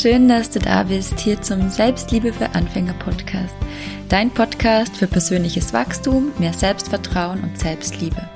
[0.00, 3.54] schön, dass du da bist, hier zum Selbstliebe für Anfänger Podcast.
[4.08, 8.26] Dein Podcast für persönliches Wachstum, mehr Selbstvertrauen und Selbstliebe.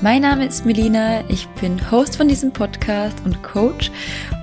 [0.00, 3.90] Mein Name ist Melina, ich bin Host von diesem Podcast und Coach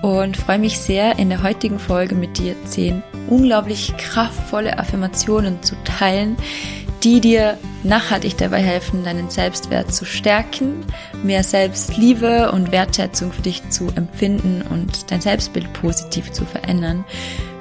[0.04, 5.76] und freue mich sehr, in der heutigen Folge mit dir zehn unglaublich kraftvolle Affirmationen zu
[5.84, 6.38] teilen,
[7.04, 10.86] die dir nachhaltig dabei helfen, deinen Selbstwert zu stärken,
[11.24, 17.06] mehr Selbstliebe und Wertschätzung für dich zu empfinden und dein Selbstbild positiv zu verändern.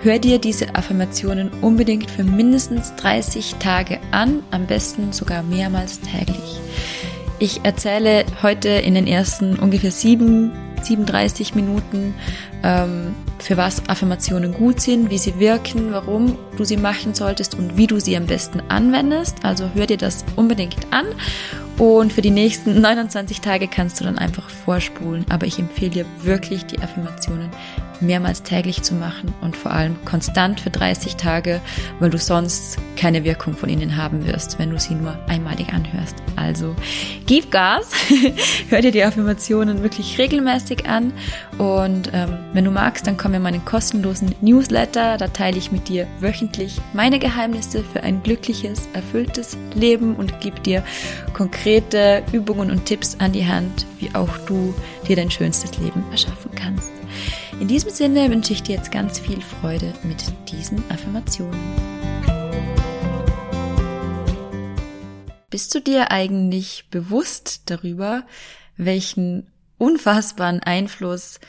[0.03, 6.61] Hör dir diese Affirmationen unbedingt für mindestens 30 Tage an, am besten sogar mehrmals täglich.
[7.39, 10.53] Ich erzähle heute in den ersten ungefähr sieben
[10.87, 12.15] 37 Minuten,
[12.63, 17.77] ähm, für was Affirmationen gut sind, wie sie wirken, warum du sie machen solltest und
[17.77, 19.45] wie du sie am besten anwendest.
[19.45, 21.07] Also hör dir das unbedingt an.
[21.79, 25.27] Und für die nächsten 29 Tage kannst du dann einfach vorspulen.
[25.29, 27.51] Aber ich empfehle dir wirklich die Affirmationen
[28.01, 31.61] mehrmals täglich zu machen und vor allem konstant für 30 Tage,
[31.99, 36.17] weil du sonst keine Wirkung von ihnen haben wirst, wenn du sie nur einmalig anhörst.
[36.37, 36.75] Also
[37.27, 37.91] gib Gas,
[38.69, 41.13] hör dir die Affirmationen wirklich regelmäßig an
[41.59, 45.89] und ähm, wenn du magst, dann komm in meinen kostenlosen Newsletter, da teile ich mit
[45.89, 50.83] dir wöchentlich meine Geheimnisse für ein glückliches, erfülltes Leben und gebe dir
[51.67, 54.73] konkrete Übungen und Tipps an die Hand, wie auch du
[55.09, 56.93] dir dein schönstes Leben erschaffen kannst.
[57.59, 61.59] In diesem Sinne wünsche ich dir jetzt ganz viel Freude mit diesen Affirmationen.
[65.51, 68.23] Bist du dir eigentlich bewusst darüber,
[68.77, 71.41] welchen unfassbaren Einfluss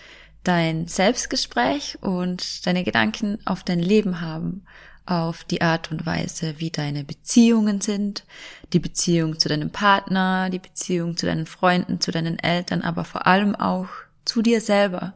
[0.44, 4.66] dein Selbstgespräch und deine Gedanken auf dein Leben haben,
[5.08, 8.24] auf die Art und Weise, wie deine Beziehungen sind,
[8.74, 13.26] die Beziehung zu deinem Partner, die Beziehung zu deinen Freunden, zu deinen Eltern, aber vor
[13.26, 13.88] allem auch
[14.26, 15.14] zu dir selber.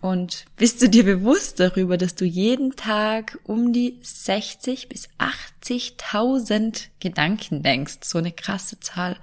[0.00, 5.10] Und bist du dir bewusst darüber, dass du jeden Tag um die 60 bis
[5.62, 7.98] 80.000 Gedanken denkst?
[8.04, 9.16] So eine krasse Zahl.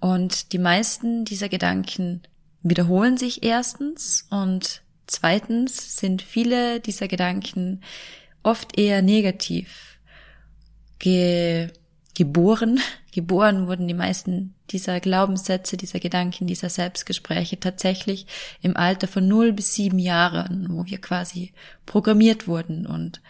[0.00, 2.22] Und die meisten dieser Gedanken
[2.62, 7.82] wiederholen sich erstens und zweitens sind viele dieser Gedanken
[8.48, 9.98] oft eher negativ.
[10.98, 11.68] Ge
[12.14, 12.80] geboren.
[13.12, 18.26] Geboren wurden die meisten dieser Glaubenssätze, dieser Gedanken, dieser Selbstgespräche tatsächlich
[18.60, 21.52] im Alter von 0 bis 7 Jahren, wo wir quasi
[21.86, 22.86] programmiert wurden.
[22.86, 23.20] Und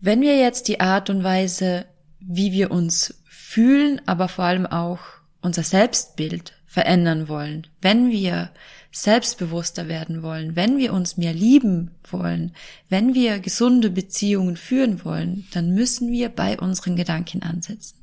[0.00, 1.86] wenn wir jetzt die Art und Weise,
[2.20, 5.00] wie wir uns fühlen, aber vor allem auch
[5.42, 8.50] unser Selbstbild verändern wollen, wenn wir
[8.94, 12.54] selbstbewusster werden wollen, wenn wir uns mehr lieben wollen,
[12.88, 17.98] wenn wir gesunde Beziehungen führen wollen, dann müssen wir bei unseren Gedanken ansetzen.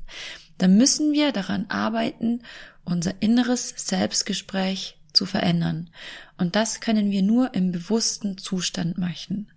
[0.58, 2.42] Dann müssen wir daran arbeiten,
[2.84, 5.88] unser inneres Selbstgespräch zu verändern.
[6.36, 9.50] Und das können wir nur im bewussten Zustand machen.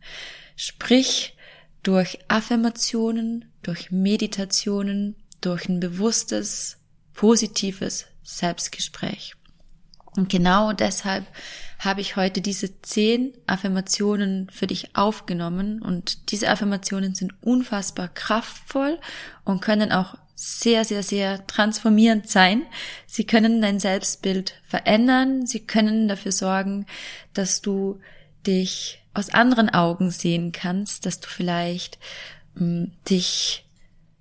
[0.56, 1.36] Sprich,
[1.84, 6.78] durch Affirmationen, durch Meditationen, durch ein bewusstes,
[7.14, 9.36] positives Selbstgespräch.
[10.18, 11.26] Und genau deshalb
[11.80, 15.82] habe ich heute diese zehn Affirmationen für dich aufgenommen.
[15.82, 19.00] Und diese Affirmationen sind unfassbar kraftvoll
[19.44, 22.64] und können auch sehr, sehr, sehr transformierend sein.
[23.08, 25.46] Sie können dein Selbstbild verändern.
[25.46, 26.86] Sie können dafür sorgen,
[27.34, 28.00] dass du
[28.46, 31.98] dich aus anderen Augen sehen kannst, dass du vielleicht
[32.56, 33.66] mh, dich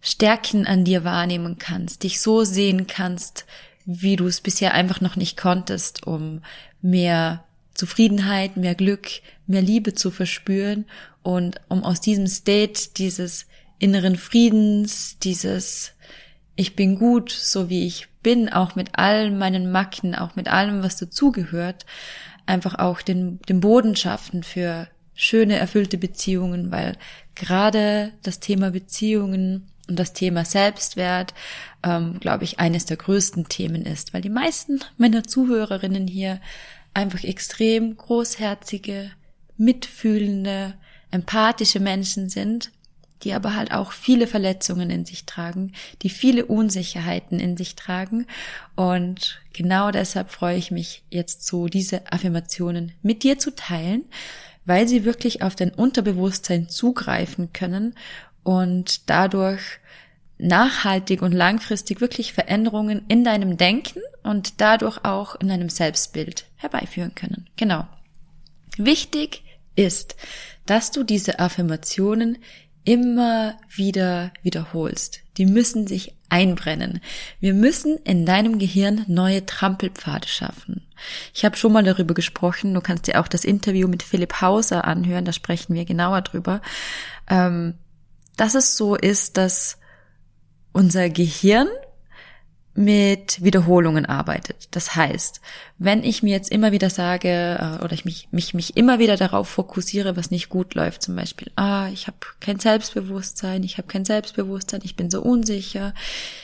[0.00, 3.46] Stärken an dir wahrnehmen kannst, dich so sehen kannst,
[3.84, 6.40] wie du es bisher einfach noch nicht konntest, um
[6.80, 9.08] mehr Zufriedenheit, mehr Glück,
[9.46, 10.86] mehr Liebe zu verspüren
[11.22, 13.46] und um aus diesem State dieses
[13.78, 15.92] inneren Friedens, dieses
[16.56, 20.82] ich bin gut, so wie ich bin, auch mit allen meinen Macken, auch mit allem,
[20.82, 21.84] was dazugehört,
[22.46, 26.96] einfach auch den, den Boden schaffen für schöne, erfüllte Beziehungen, weil
[27.34, 31.34] gerade das Thema Beziehungen und das Thema Selbstwert,
[31.82, 36.40] ähm, glaube ich, eines der größten Themen ist, weil die meisten meiner Zuhörerinnen hier
[36.94, 39.10] einfach extrem großherzige,
[39.56, 40.74] mitfühlende,
[41.10, 42.70] empathische Menschen sind,
[43.22, 45.72] die aber halt auch viele Verletzungen in sich tragen,
[46.02, 48.26] die viele Unsicherheiten in sich tragen.
[48.76, 54.04] Und genau deshalb freue ich mich jetzt so, diese Affirmationen mit dir zu teilen,
[54.66, 57.94] weil sie wirklich auf dein Unterbewusstsein zugreifen können
[58.44, 59.60] und dadurch
[60.38, 67.14] nachhaltig und langfristig wirklich Veränderungen in deinem Denken und dadurch auch in deinem Selbstbild herbeiführen
[67.14, 67.48] können.
[67.56, 67.86] Genau.
[68.76, 69.42] Wichtig
[69.76, 70.16] ist,
[70.66, 72.38] dass du diese Affirmationen
[72.84, 75.20] immer wieder wiederholst.
[75.36, 77.00] Die müssen sich einbrennen.
[77.40, 80.86] Wir müssen in deinem Gehirn neue Trampelpfade schaffen.
[81.32, 82.74] Ich habe schon mal darüber gesprochen.
[82.74, 85.24] Du kannst dir auch das Interview mit Philipp Hauser anhören.
[85.24, 86.60] Da sprechen wir genauer drüber.
[87.28, 87.74] Ähm,
[88.36, 89.78] dass es so ist, dass
[90.72, 91.68] unser Gehirn
[92.76, 94.66] mit Wiederholungen arbeitet.
[94.72, 95.40] Das heißt,
[95.78, 99.16] wenn ich mir jetzt immer wieder sage äh, oder ich mich, mich, mich immer wieder
[99.16, 103.86] darauf fokussiere, was nicht gut läuft, zum Beispiel, ah, ich habe kein Selbstbewusstsein, ich habe
[103.86, 105.94] kein Selbstbewusstsein, ich bin so unsicher,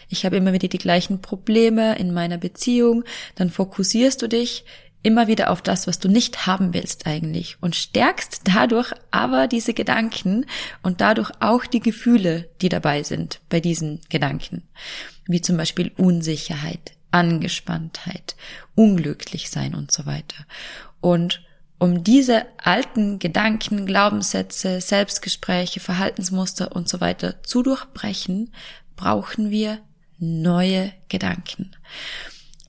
[0.08, 3.02] ich habe immer wieder die gleichen Probleme in meiner Beziehung,
[3.34, 4.64] dann fokussierst du dich
[5.02, 9.75] immer wieder auf das, was du nicht haben willst eigentlich und stärkst dadurch aber diese
[9.75, 10.47] Gedanken
[10.82, 14.62] und dadurch auch die Gefühle, die dabei sind bei diesen Gedanken,
[15.26, 18.37] wie zum Beispiel Unsicherheit, Angespanntheit,
[18.75, 20.47] unglücklich sein und so weiter.
[21.00, 21.43] Und
[21.79, 28.52] um diese alten Gedanken, Glaubenssätze, Selbstgespräche, Verhaltensmuster und so weiter zu durchbrechen,
[28.97, 29.79] brauchen wir
[30.19, 31.75] neue Gedanken.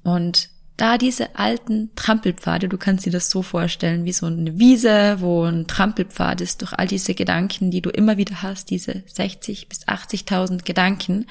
[0.03, 0.49] Und
[0.81, 5.43] da diese alten Trampelpfade, du kannst dir das so vorstellen, wie so eine Wiese, wo
[5.43, 9.87] ein Trampelpfad ist, durch all diese Gedanken, die du immer wieder hast, diese 60 bis
[9.87, 11.27] 80.000 Gedanken.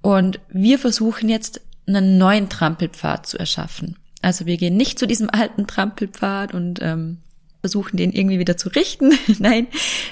[0.00, 3.96] Und wir versuchen jetzt einen neuen Trampelpfad zu erschaffen.
[4.22, 7.18] Also wir gehen nicht zu diesem alten Trampelpfad und ähm,
[7.60, 9.12] versuchen den irgendwie wieder zu richten.
[9.38, 9.66] Nein,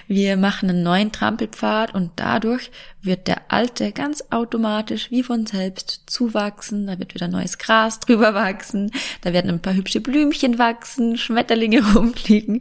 [0.09, 2.71] wir machen einen neuen Trampelpfad und dadurch
[3.03, 6.87] wird der alte ganz automatisch wie von selbst zuwachsen.
[6.87, 8.91] Da wird wieder neues Gras drüber wachsen.
[9.21, 12.61] Da werden ein paar hübsche Blümchen wachsen, Schmetterlinge rumfliegen.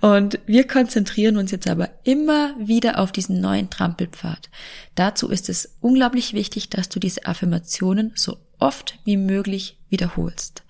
[0.00, 4.50] Und wir konzentrieren uns jetzt aber immer wieder auf diesen neuen Trampelpfad.
[4.94, 10.62] Dazu ist es unglaublich wichtig, dass du diese Affirmationen so oft wie möglich wiederholst.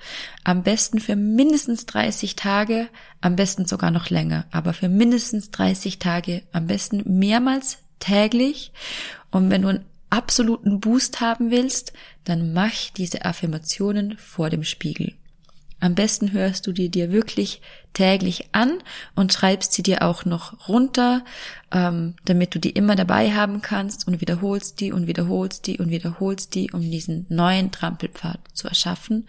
[0.44, 2.88] Am besten für mindestens 30 Tage,
[3.20, 8.72] am besten sogar noch länger, aber für mindestens 30 Tage, am besten mehrmals täglich.
[9.30, 11.92] Und wenn du einen absoluten Boost haben willst,
[12.24, 15.14] dann mach diese Affirmationen vor dem Spiegel.
[15.80, 17.60] Am besten hörst du die dir wirklich
[17.92, 18.82] täglich an
[19.14, 21.24] und schreibst sie dir auch noch runter,
[21.72, 25.90] ähm, damit du die immer dabei haben kannst und wiederholst die und wiederholst die und
[25.90, 29.28] wiederholst die, um diesen neuen Trampelpfad zu erschaffen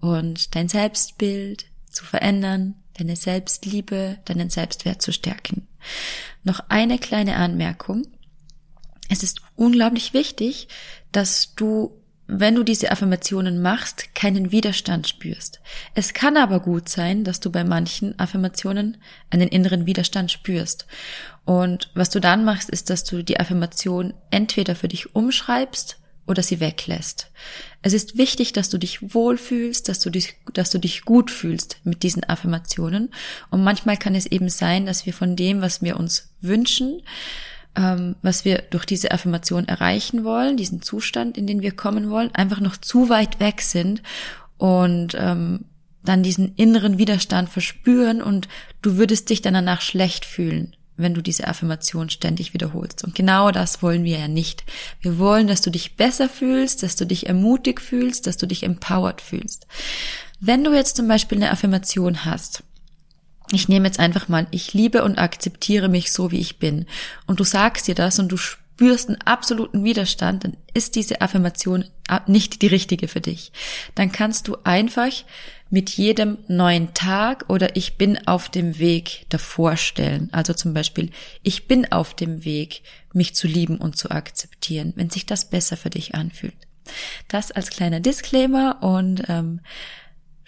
[0.00, 5.66] und dein Selbstbild zu verändern, deine Selbstliebe, deinen Selbstwert zu stärken.
[6.44, 8.06] Noch eine kleine Anmerkung.
[9.08, 10.68] Es ist unglaublich wichtig,
[11.12, 11.98] dass du
[12.28, 15.60] wenn du diese Affirmationen machst, keinen Widerstand spürst.
[15.94, 18.98] Es kann aber gut sein, dass du bei manchen Affirmationen
[19.30, 20.86] einen inneren Widerstand spürst.
[21.46, 25.96] Und was du dann machst, ist, dass du die Affirmation entweder für dich umschreibst
[26.26, 27.30] oder sie weglässt.
[27.80, 31.78] Es ist wichtig, dass du dich wohlfühlst, dass du dich, dass du dich gut fühlst
[31.84, 33.10] mit diesen Affirmationen.
[33.50, 37.00] Und manchmal kann es eben sein, dass wir von dem, was wir uns wünschen,
[37.78, 42.34] ähm, was wir durch diese Affirmation erreichen wollen, diesen Zustand, in den wir kommen wollen,
[42.34, 44.02] einfach noch zu weit weg sind
[44.56, 45.64] und ähm,
[46.04, 48.48] dann diesen inneren Widerstand verspüren und
[48.82, 53.04] du würdest dich dann danach schlecht fühlen, wenn du diese Affirmation ständig wiederholst.
[53.04, 54.64] Und genau das wollen wir ja nicht.
[55.00, 58.64] Wir wollen, dass du dich besser fühlst, dass du dich ermutigt fühlst, dass du dich
[58.64, 59.66] empowered fühlst.
[60.40, 62.64] Wenn du jetzt zum Beispiel eine Affirmation hast,
[63.52, 66.86] ich nehme jetzt einfach mal, ich liebe und akzeptiere mich so, wie ich bin.
[67.26, 71.84] Und du sagst dir das und du spürst einen absoluten Widerstand, dann ist diese Affirmation
[72.26, 73.52] nicht die richtige für dich.
[73.94, 75.12] Dann kannst du einfach
[75.70, 80.28] mit jedem neuen Tag oder ich bin auf dem Weg davor stellen.
[80.32, 81.10] Also zum Beispiel,
[81.42, 85.76] ich bin auf dem Weg, mich zu lieben und zu akzeptieren, wenn sich das besser
[85.76, 86.54] für dich anfühlt.
[87.26, 89.60] Das als kleiner Disclaimer und ähm,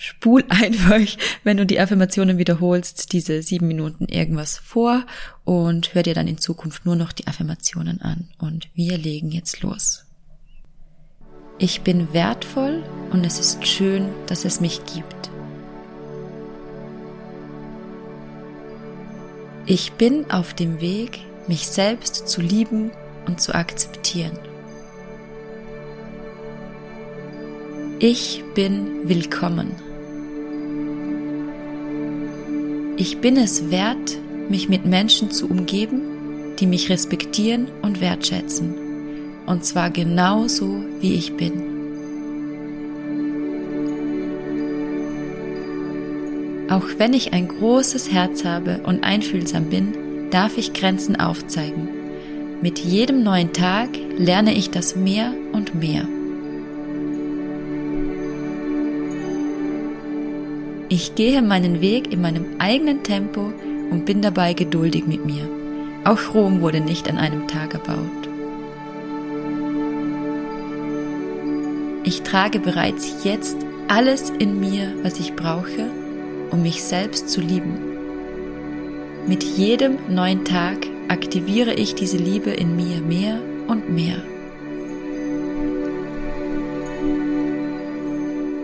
[0.01, 1.01] spul einfach,
[1.45, 5.05] wenn du die Affirmationen wiederholst, diese sieben Minuten irgendwas vor
[5.45, 8.29] und hör dir dann in Zukunft nur noch die Affirmationen an.
[8.39, 10.07] Und wir legen jetzt los.
[11.59, 15.31] Ich bin wertvoll und es ist schön, dass es mich gibt.
[19.67, 22.91] Ich bin auf dem Weg, mich selbst zu lieben
[23.27, 24.39] und zu akzeptieren.
[27.99, 29.90] Ich bin willkommen.
[33.01, 34.19] Ich bin es wert,
[34.51, 36.03] mich mit Menschen zu umgeben,
[36.59, 38.75] die mich respektieren und wertschätzen.
[39.47, 41.63] Und zwar genauso, wie ich bin.
[46.69, 51.89] Auch wenn ich ein großes Herz habe und einfühlsam bin, darf ich Grenzen aufzeigen.
[52.61, 53.89] Mit jedem neuen Tag
[54.19, 56.07] lerne ich das mehr und mehr.
[60.93, 63.53] Ich gehe meinen Weg in meinem eigenen Tempo
[63.93, 65.49] und bin dabei geduldig mit mir.
[66.03, 68.29] Auch Rom wurde nicht an einem Tag erbaut.
[72.03, 73.57] Ich trage bereits jetzt
[73.87, 75.93] alles in mir, was ich brauche,
[76.51, 77.79] um mich selbst zu lieben.
[79.29, 84.17] Mit jedem neuen Tag aktiviere ich diese Liebe in mir mehr und mehr.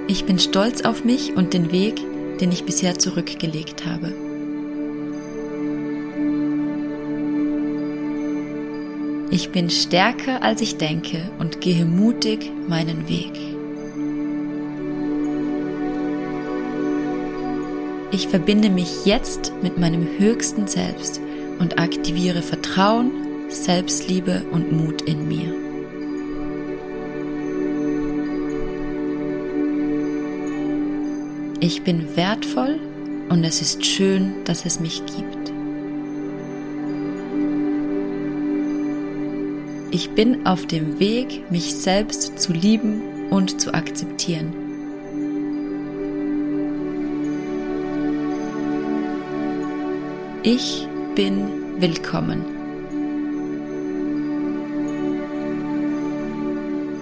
[0.09, 2.01] Ich bin stolz auf mich und den Weg,
[2.41, 4.13] den ich bisher zurückgelegt habe.
[9.31, 13.33] Ich bin stärker als ich denke und gehe mutig meinen Weg.
[18.13, 21.21] Ich verbinde mich jetzt mit meinem höchsten Selbst
[21.59, 23.11] und aktiviere Vertrauen,
[23.51, 25.66] Selbstliebe und Mut in mir.
[31.67, 32.79] Ich bin wertvoll
[33.29, 35.53] und es ist schön, dass es mich gibt.
[39.91, 44.55] Ich bin auf dem Weg, mich selbst zu lieben und zu akzeptieren.
[50.45, 52.45] Ich bin willkommen.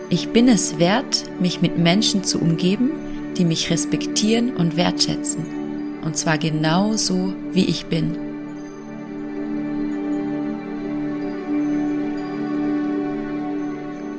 [0.09, 3.04] Ich bin es wert, mich mit Menschen zu umgeben,
[3.37, 5.45] die mich respektieren und wertschätzen.
[6.05, 8.17] Und zwar genau so, wie ich bin.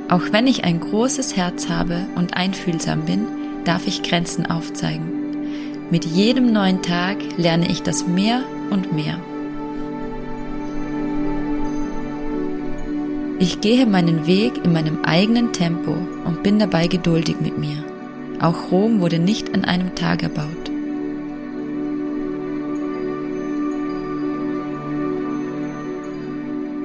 [0.09, 3.25] Auch wenn ich ein großes Herz habe und einfühlsam bin,
[3.63, 5.15] darf ich Grenzen aufzeigen.
[5.89, 9.19] Mit jedem neuen Tag lerne ich das mehr und mehr.
[13.37, 17.83] Ich gehe meinen Weg in meinem eigenen Tempo und bin dabei geduldig mit mir.
[18.39, 20.71] Auch Rom wurde nicht an einem Tag erbaut.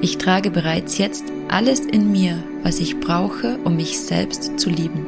[0.01, 5.05] Ich trage bereits jetzt alles in mir, was ich brauche, um mich selbst zu lieben.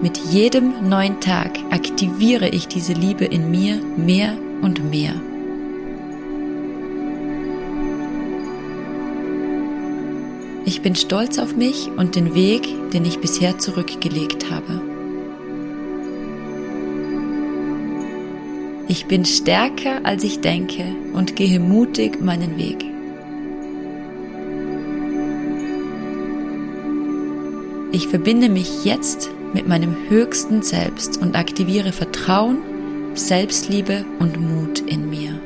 [0.00, 5.12] Mit jedem neuen Tag aktiviere ich diese Liebe in mir mehr und mehr.
[10.64, 14.87] Ich bin stolz auf mich und den Weg, den ich bisher zurückgelegt habe.
[18.90, 22.84] Ich bin stärker, als ich denke und gehe mutig meinen Weg.
[27.92, 32.58] Ich verbinde mich jetzt mit meinem höchsten Selbst und aktiviere Vertrauen,
[33.14, 35.38] Selbstliebe und Mut in mir.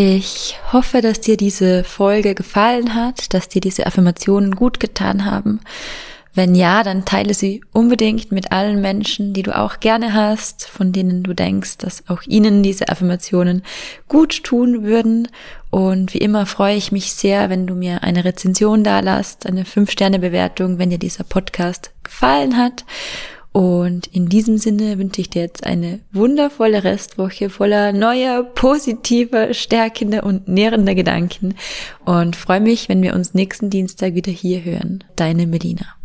[0.00, 5.58] Ich hoffe, dass dir diese Folge gefallen hat, dass dir diese Affirmationen gut getan haben.
[6.34, 10.92] Wenn ja, dann teile sie unbedingt mit allen Menschen, die du auch gerne hast, von
[10.92, 13.64] denen du denkst, dass auch ihnen diese Affirmationen
[14.06, 15.26] gut tun würden.
[15.70, 19.64] Und wie immer freue ich mich sehr, wenn du mir eine Rezension da lässt, eine
[19.64, 22.84] 5-Sterne-Bewertung, wenn dir dieser Podcast gefallen hat.
[23.52, 30.24] Und in diesem Sinne wünsche ich dir jetzt eine wundervolle Restwoche voller neuer, positiver, stärkender
[30.24, 31.54] und nährender Gedanken
[32.04, 35.04] und freue mich, wenn wir uns nächsten Dienstag wieder hier hören.
[35.16, 35.97] Deine Melina.